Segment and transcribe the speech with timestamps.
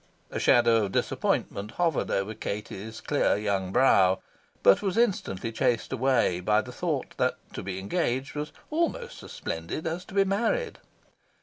[0.31, 4.17] A shadow of disappointment hovered over Katie's clear young brow,
[4.63, 9.31] but was instantly chased away by the thought that to be engaged was almost as
[9.31, 10.79] splendid as to be married.